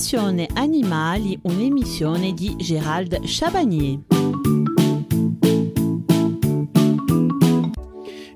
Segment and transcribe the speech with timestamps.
[0.00, 3.98] Passione Animali, un'emissione di Gérald Chabagnier.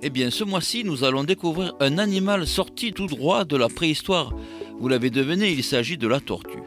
[0.03, 4.35] Eh bien, ce mois-ci, nous allons découvrir un animal sorti tout droit de la préhistoire.
[4.79, 6.59] Vous l'avez deviné, il s'agit de la tortue.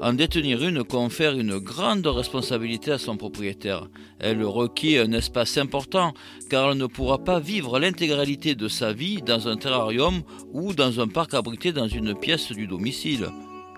[0.00, 3.90] En détenir une confère une grande responsabilité à son propriétaire.
[4.18, 6.14] Elle requiert un espace important
[6.48, 10.22] car elle ne pourra pas vivre l'intégralité de sa vie dans un terrarium
[10.54, 13.28] ou dans un parc abrité dans une pièce du domicile.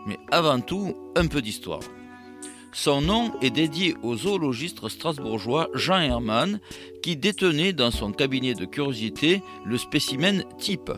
[0.09, 1.81] Mais avant tout, un peu d'histoire.
[2.73, 6.61] Son nom est dédié au zoologiste strasbourgeois Jean Hermann,
[7.03, 10.91] qui détenait dans son cabinet de curiosité le spécimen type.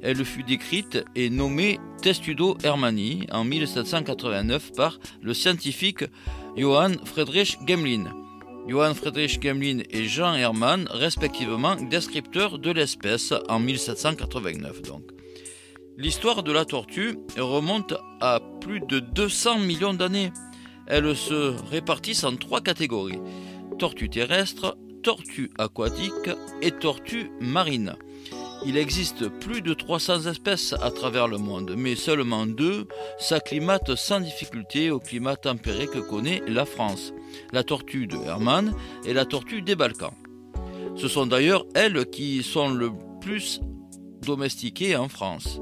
[0.00, 6.04] Elle fut décrite et nommée Testudo hermanni en 1789 par le scientifique
[6.56, 8.14] Johann Friedrich Gemlin.
[8.68, 15.21] Johann Friedrich Gemlin et Jean Hermann, respectivement descripteurs de l'espèce en 1789 donc.
[16.02, 20.32] L'histoire de la tortue remonte à plus de 200 millions d'années.
[20.88, 23.20] Elles se répartissent en trois catégories
[23.78, 27.94] tortue terrestre, tortue aquatique et tortue marine.
[28.66, 32.88] Il existe plus de 300 espèces à travers le monde, mais seulement deux
[33.20, 37.14] s'acclimatent sans difficulté au climat tempéré que connaît la France,
[37.52, 40.14] la tortue de Hermann et la tortue des Balkans.
[40.96, 43.60] Ce sont d'ailleurs elles qui sont le plus
[44.22, 45.60] domestiquées en France.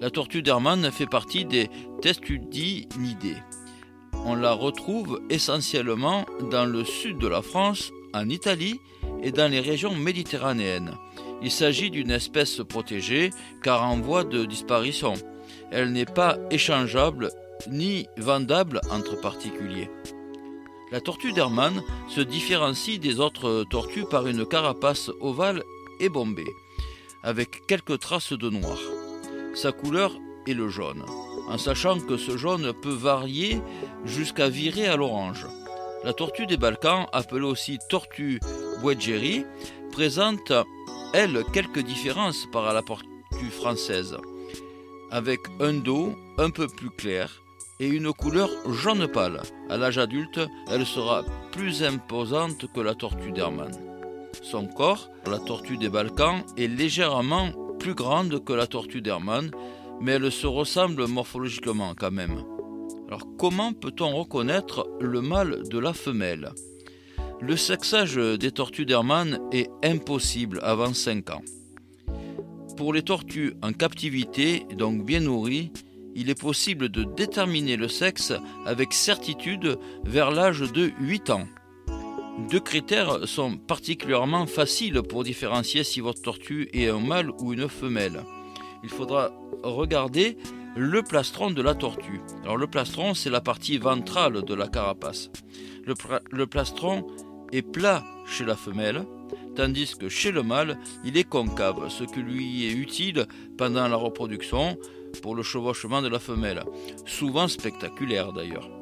[0.00, 1.68] La tortue d'Hermann fait partie des
[2.00, 3.36] Testudinidés.
[4.24, 8.80] On la retrouve essentiellement dans le sud de la France, en Italie
[9.22, 10.96] et dans les régions méditerranéennes.
[11.42, 13.30] Il s'agit d'une espèce protégée
[13.62, 15.12] car en voie de disparition.
[15.70, 17.30] Elle n'est pas échangeable
[17.70, 19.90] ni vendable entre particuliers.
[20.92, 25.62] La tortue d'Hermann se différencie des autres tortues par une carapace ovale
[26.00, 26.50] et bombée,
[27.22, 28.78] avec quelques traces de noir.
[29.54, 30.12] Sa couleur
[30.46, 31.04] est le jaune,
[31.48, 33.60] en sachant que ce jaune peut varier
[34.04, 35.46] jusqu'à virer à l'orange.
[36.04, 38.40] La tortue des Balkans, appelée aussi tortue
[38.82, 39.44] Wedgeri,
[39.92, 40.52] présente,
[41.12, 44.16] elle, quelques différences par à la tortue française,
[45.10, 47.42] avec un dos un peu plus clair
[47.80, 49.42] et une couleur jaune pâle.
[49.68, 53.72] À l'âge adulte, elle sera plus imposante que la tortue d'Hermann.
[54.42, 59.50] Son corps, la tortue des Balkans, est légèrement plus grande que la tortue d'Hermann,
[60.00, 62.44] mais elle se ressemble morphologiquement quand même.
[63.08, 66.52] Alors comment peut-on reconnaître le mâle de la femelle?
[67.40, 71.42] Le sexage des tortues d'Hermann est impossible avant 5 ans.
[72.76, 75.72] Pour les tortues en captivité, donc bien nourries,
[76.14, 78.34] il est possible de déterminer le sexe
[78.66, 81.46] avec certitude vers l'âge de 8 ans.
[82.48, 87.68] Deux critères sont particulièrement faciles pour différencier si votre tortue est un mâle ou une
[87.68, 88.24] femelle.
[88.82, 89.30] Il faudra
[89.62, 90.36] regarder
[90.76, 92.20] le plastron de la tortue.
[92.42, 95.30] Alors le plastron, c'est la partie ventrale de la carapace.
[95.84, 97.06] Le, plastron
[97.52, 99.04] est plat chez la femelle,
[99.56, 103.26] tandis que chez le mâle, il est concave, ce qui lui est utile
[103.58, 104.78] pendant la reproduction
[105.22, 106.62] pour le chevauchement de la femelle,
[107.06, 108.79] souvent spectaculaire d'ailleurs.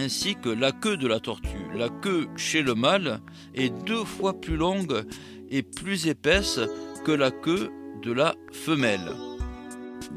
[0.00, 1.66] Ainsi que la queue de la tortue.
[1.74, 3.20] La queue chez le mâle
[3.52, 5.02] est deux fois plus longue
[5.50, 6.60] et plus épaisse
[7.04, 7.72] que la queue
[8.04, 9.10] de la femelle.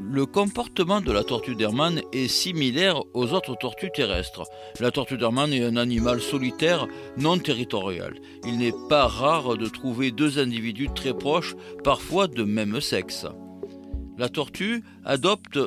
[0.00, 4.44] Le comportement de la tortue d'Hermann est similaire aux autres tortues terrestres.
[4.78, 8.14] La tortue d'Hermann est un animal solitaire non territorial.
[8.46, 13.26] Il n'est pas rare de trouver deux individus très proches, parfois de même sexe.
[14.16, 15.58] La tortue adopte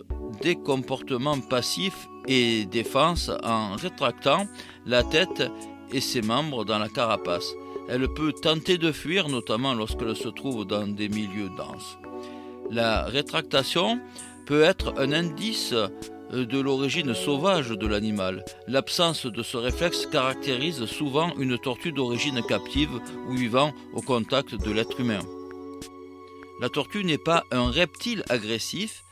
[0.41, 4.47] des comportements passifs et défense en rétractant
[4.85, 5.43] la tête
[5.91, 7.53] et ses membres dans la carapace.
[7.87, 11.97] Elle peut tenter de fuir, notamment lorsqu'elle se trouve dans des milieux denses.
[12.71, 13.99] La rétractation
[14.47, 15.75] peut être un indice
[16.31, 18.43] de l'origine sauvage de l'animal.
[18.67, 24.71] L'absence de ce réflexe caractérise souvent une tortue d'origine captive ou vivant au contact de
[24.71, 25.21] l'être humain.
[26.61, 29.04] La tortue n'est pas un reptile agressif,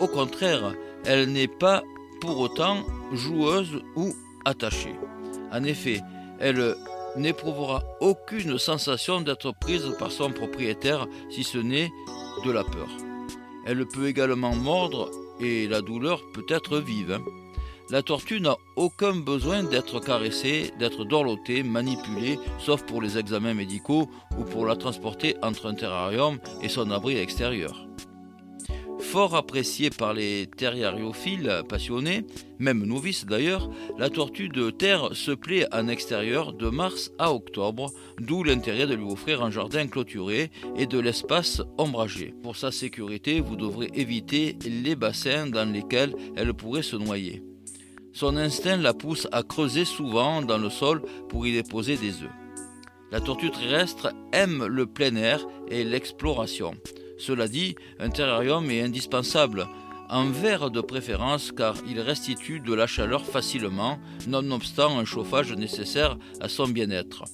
[0.00, 0.74] au contraire,
[1.04, 1.82] elle n'est pas
[2.20, 4.14] pour autant joueuse ou
[4.44, 4.94] attachée.
[5.52, 6.00] En effet,
[6.40, 6.74] elle
[7.16, 11.90] n'éprouvera aucune sensation d'être prise par son propriétaire si ce n'est
[12.44, 12.88] de la peur.
[13.66, 15.10] Elle peut également mordre
[15.40, 17.18] et la douleur peut être vive.
[17.90, 24.10] La tortue n'a aucun besoin d'être caressée, d'être dorlotée, manipulée, sauf pour les examens médicaux
[24.38, 27.87] ou pour la transporter entre un terrarium et son abri extérieur.
[29.10, 32.26] Fort appréciée par les terriariophiles passionnés,
[32.58, 37.90] même novices d'ailleurs, la tortue de terre se plaît en extérieur de mars à octobre,
[38.20, 42.34] d'où l'intérêt de lui offrir un jardin clôturé et de l'espace ombragé.
[42.42, 47.42] Pour sa sécurité, vous devrez éviter les bassins dans lesquels elle pourrait se noyer.
[48.12, 51.00] Son instinct la pousse à creuser souvent dans le sol
[51.30, 52.36] pour y déposer des œufs.
[53.10, 56.74] La tortue terrestre aime le plein air et l'exploration.
[57.18, 59.66] Cela dit, un terrarium est indispensable,
[60.08, 66.16] en verre de préférence car il restitue de la chaleur facilement, nonobstant un chauffage nécessaire
[66.40, 67.24] à son bien-être.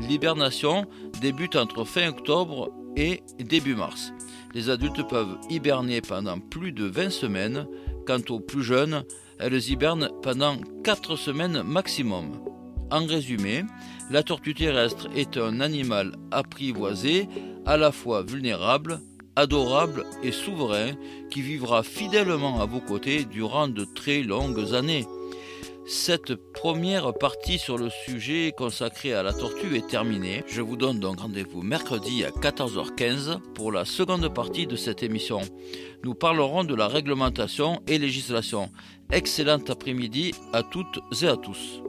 [0.00, 0.86] L'hibernation
[1.20, 4.12] débute entre fin octobre et début mars.
[4.54, 7.66] Les adultes peuvent hiberner pendant plus de 20 semaines,
[8.06, 9.04] quant aux plus jeunes,
[9.38, 12.32] elles hibernent pendant 4 semaines maximum.
[12.90, 13.64] En résumé,
[14.10, 17.28] la tortue terrestre est un animal apprivoisé,
[17.64, 19.00] à la fois vulnérable,
[19.36, 20.92] adorable et souverain,
[21.30, 25.06] qui vivra fidèlement à vos côtés durant de très longues années.
[25.84, 30.44] Cette première partie sur le sujet consacré à la tortue est terminée.
[30.46, 35.40] Je vous donne donc rendez-vous mercredi à 14h15 pour la seconde partie de cette émission.
[36.04, 38.70] Nous parlerons de la réglementation et législation.
[39.10, 41.82] Excellent après-midi à toutes et à tous.